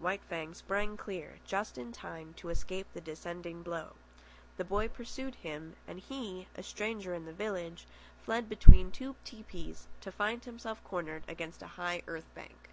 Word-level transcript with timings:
White 0.00 0.22
Fang 0.28 0.54
sprang 0.54 0.96
clear, 0.96 1.38
just 1.46 1.78
in 1.78 1.92
time 1.92 2.34
to 2.38 2.48
escape 2.48 2.88
the 2.92 3.00
descending 3.00 3.62
blow. 3.62 3.92
The 4.56 4.64
boy 4.64 4.88
pursued 4.88 5.36
him, 5.36 5.76
and 5.86 6.00
he, 6.00 6.48
a 6.56 6.64
stranger 6.64 7.14
in 7.14 7.26
the 7.26 7.32
village, 7.32 7.86
fled 8.20 8.48
between 8.48 8.90
two 8.90 9.14
tepees 9.24 9.86
to 10.00 10.10
find 10.10 10.44
himself 10.44 10.82
cornered 10.82 11.22
against 11.28 11.62
a 11.62 11.68
high 11.78 12.02
earth 12.08 12.26
bank. 12.34 12.70